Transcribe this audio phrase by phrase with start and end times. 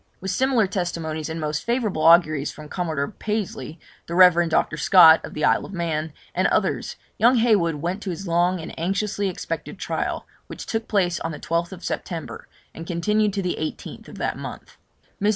[0.19, 4.49] With similar testimonies and most favourable auguries from Commodore Pasley, the Rev.
[4.49, 4.75] Dr.
[4.75, 8.73] Scott, of the Isle of Man, and others, young Heywood went to his long and
[8.79, 14.07] anxiously expected trial, which took place on the 12th September, and continued to the 18th
[14.07, 14.75] of that month.
[15.21, 15.29] Mrs.